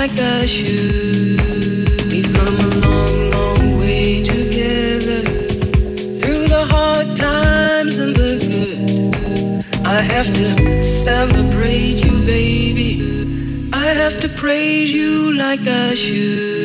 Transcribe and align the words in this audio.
Like 0.00 0.20
I 0.20 0.46
should. 0.46 1.40
We've 2.10 2.32
come 2.38 2.56
a 2.66 2.70
long, 2.86 3.14
long 3.36 3.78
way 3.80 4.22
together 4.22 5.20
through 6.20 6.44
the 6.54 6.64
hard 6.72 7.08
times 7.16 7.98
and 7.98 8.14
the 8.14 8.32
good. 8.50 9.86
I 9.96 10.00
have 10.14 10.28
to 10.40 10.82
celebrate 10.84 11.96
you, 12.04 12.14
baby. 12.36 12.90
I 13.72 13.86
have 14.02 14.20
to 14.20 14.28
praise 14.28 14.92
you 14.92 15.32
like 15.32 15.66
I 15.66 15.94
I 15.94 16.57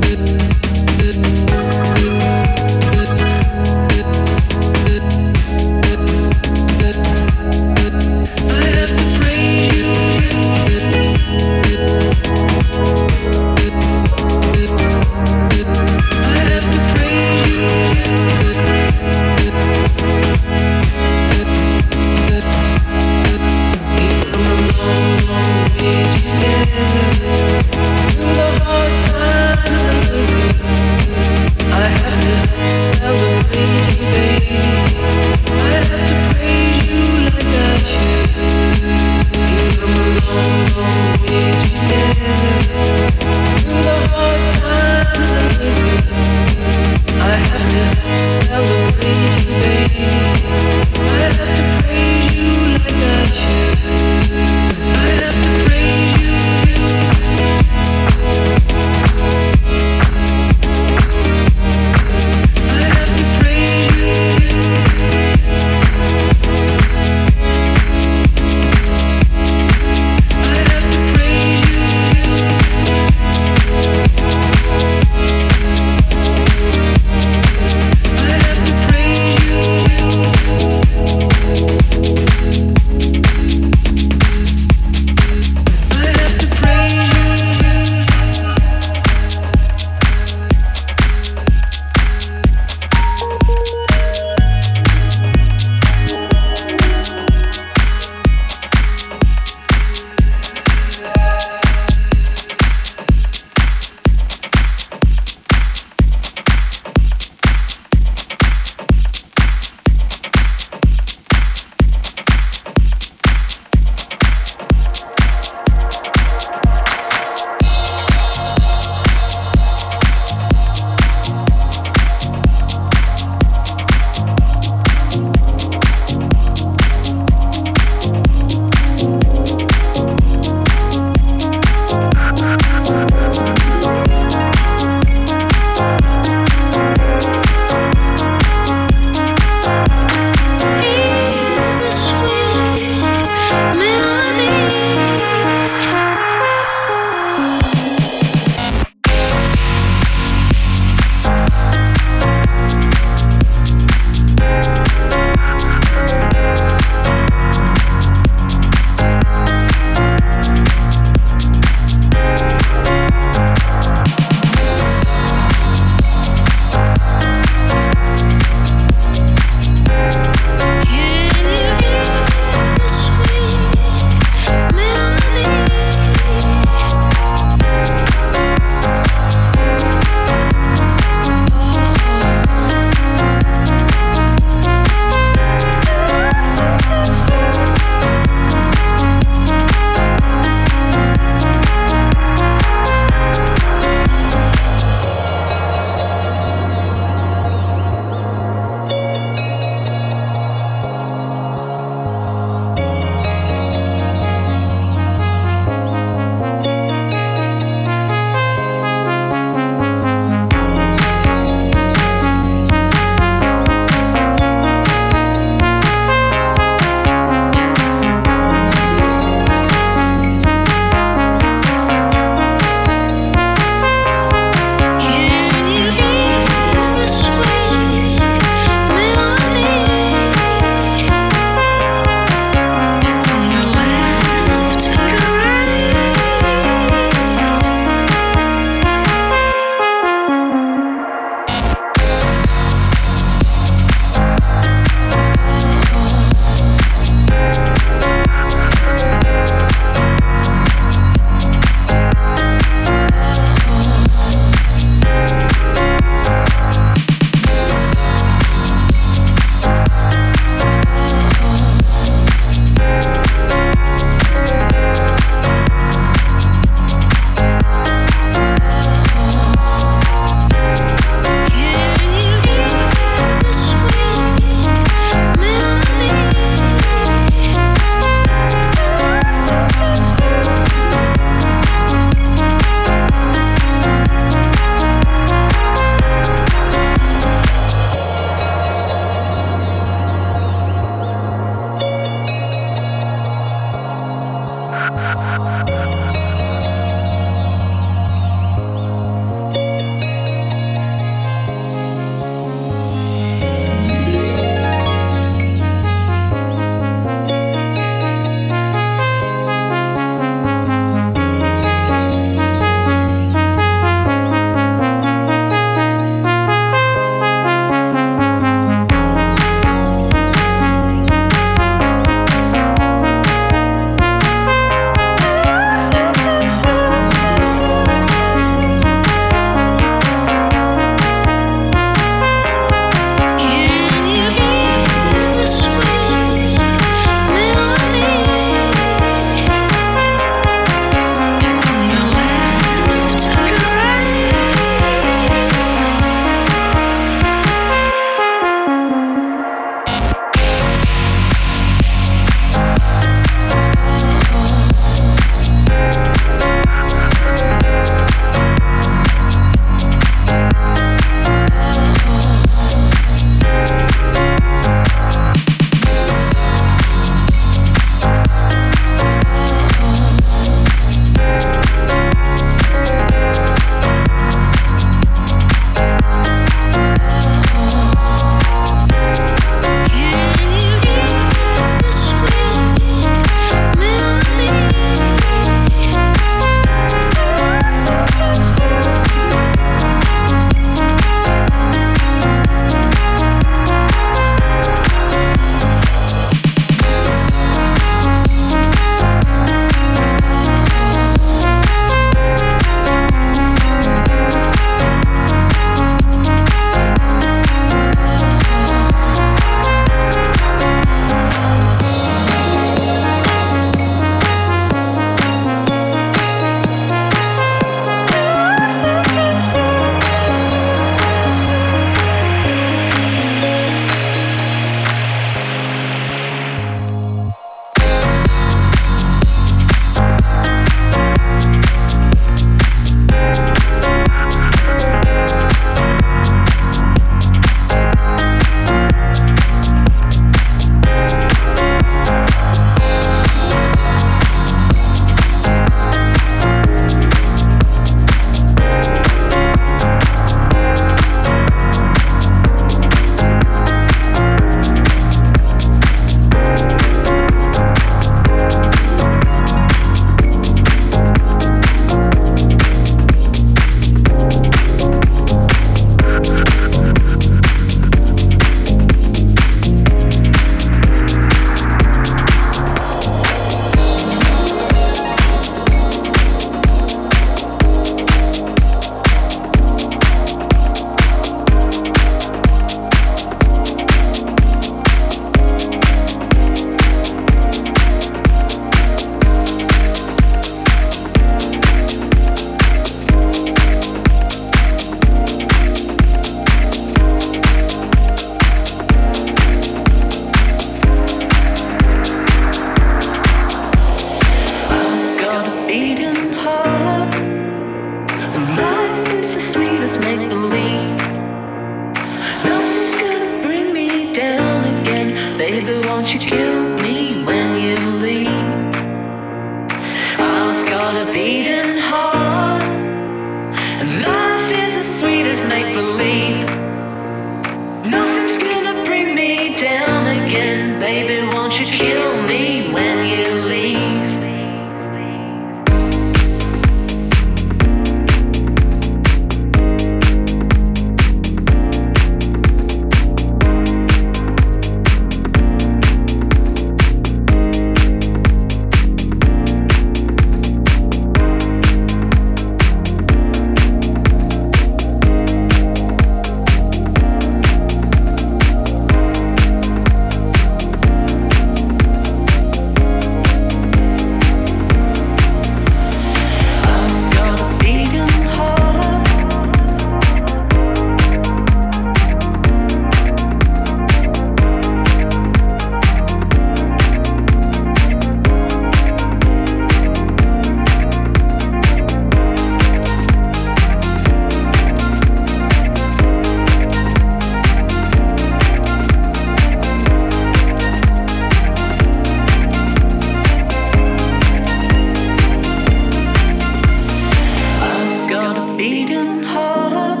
beating 598.60 599.22
heart. 599.22 600.00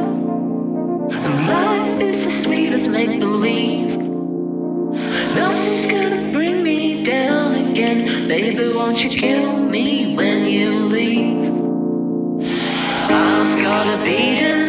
And 1.24 1.36
life 1.48 1.98
is 2.02 2.26
as 2.26 2.42
sweet 2.42 2.74
as 2.74 2.86
make 2.86 3.18
believe. 3.18 3.96
Nothing's 5.38 5.86
gonna 5.86 6.30
bring 6.30 6.62
me 6.62 7.02
down 7.02 7.54
again. 7.54 8.28
Baby, 8.28 8.68
won't 8.74 9.02
you 9.02 9.08
kill 9.08 9.56
me 9.56 10.14
when 10.14 10.44
you 10.44 10.68
leave? 10.96 11.42
I've 13.08 13.54
got 13.64 13.86
a 13.94 13.96
beating 14.04 14.59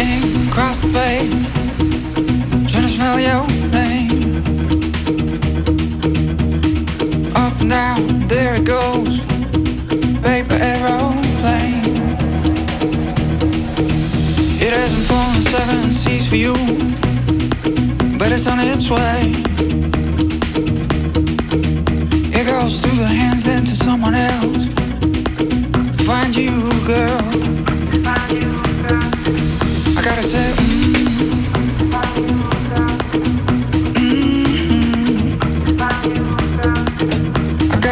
ink 0.00 0.48
across 0.50 0.80
the 0.80 0.88
page, 0.92 1.32
trying 2.70 2.82
to 2.82 2.88
smell 2.88 3.18
your 3.20 3.46
name. 3.72 4.42
Up 7.34 7.60
and 7.60 7.70
down, 7.70 8.28
there 8.28 8.54
it 8.54 8.64
goes, 8.64 9.20
paper 10.22 10.56
aeroplane. 10.56 11.84
It 14.60 14.72
hasn't 14.72 15.06
fallen 15.06 15.42
seven 15.42 15.90
seas 15.90 16.28
for 16.28 16.36
you, 16.36 16.54
but 18.18 18.32
it's 18.32 18.46
on 18.46 18.60
its 18.60 18.90
way. 18.90 19.32
It 22.38 22.46
goes 22.46 22.80
through 22.80 22.98
the 22.98 23.06
hands 23.06 23.46
into 23.46 23.74
someone 23.74 24.14
else. 24.14 24.66
To 25.96 26.04
find 26.04 26.34
you, 26.34 26.70
girl. 26.86 27.57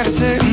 Mm, 0.06 0.45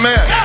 Amen. 0.00 0.39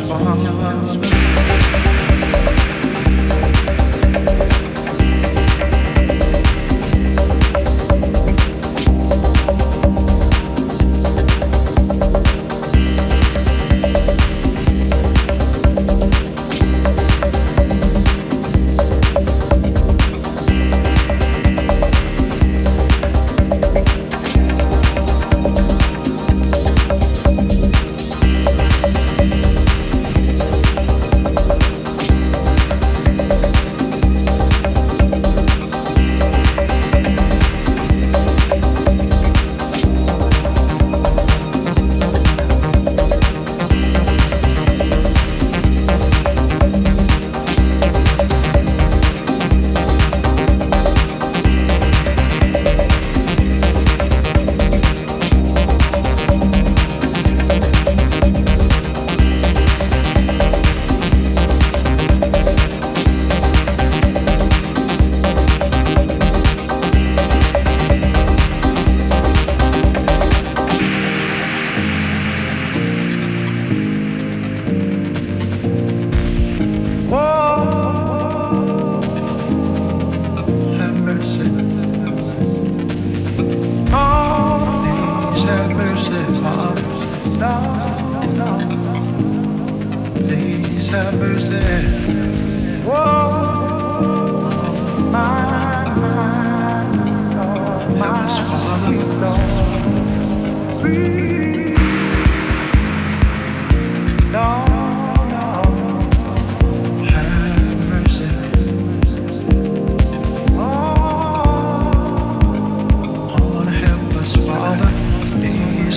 formula. 0.00 1.91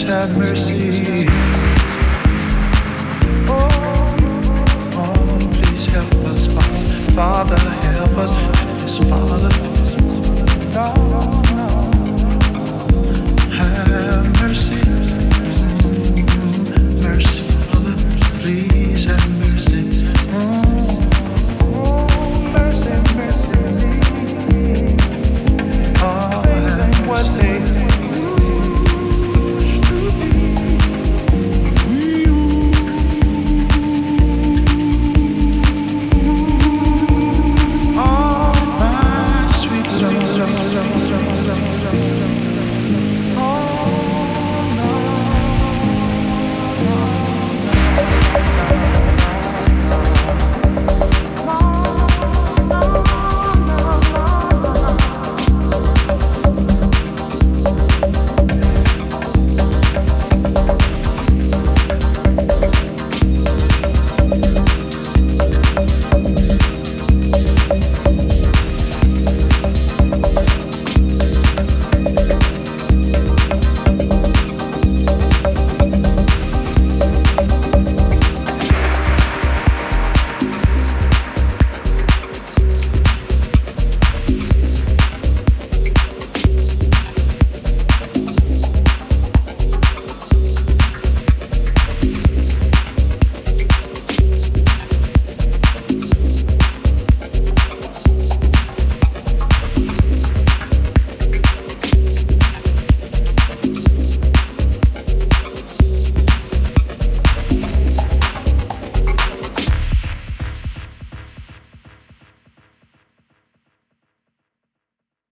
Have 0.05 0.37
mercy. 0.37 1.34